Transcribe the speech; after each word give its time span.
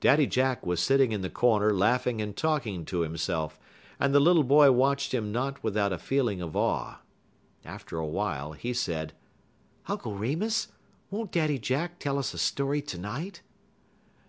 Daddy 0.00 0.26
Jack 0.26 0.66
was 0.66 0.80
sitting 0.82 1.12
in 1.12 1.20
the 1.20 1.30
corner 1.30 1.72
laughing 1.72 2.20
and 2.20 2.36
talking 2.36 2.84
to 2.86 3.02
himself, 3.02 3.56
and 4.00 4.12
the 4.12 4.18
little 4.18 4.42
boy 4.42 4.72
watched 4.72 5.14
him 5.14 5.30
not 5.30 5.62
without 5.62 5.92
a 5.92 5.96
feeling 5.98 6.42
of 6.42 6.56
awe. 6.56 6.96
After 7.64 7.96
a 7.98 8.04
while 8.08 8.50
he 8.54 8.74
said: 8.74 9.12
"Uncle 9.86 10.16
Remus, 10.16 10.72
won't 11.08 11.30
Daddy 11.30 11.60
Jack 11.60 12.00
tell 12.00 12.18
us 12.18 12.34
a 12.34 12.38
story 12.38 12.82
to 12.82 12.98
night?" 12.98 13.42